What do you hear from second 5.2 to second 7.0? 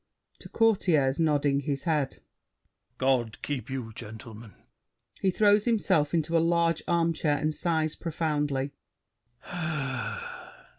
throws himself into a large